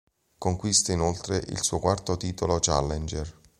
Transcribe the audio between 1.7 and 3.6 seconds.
quarto titolo Challenger.